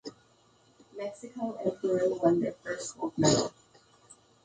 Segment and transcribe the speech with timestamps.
[0.97, 3.53] Mexico and Peru won their first gold medal.